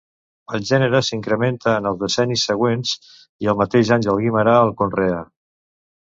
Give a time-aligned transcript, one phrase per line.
[0.59, 2.95] El gènere s'incrementa en els decennis següents
[3.45, 5.23] i el mateix Àngel Guimerà el conreà.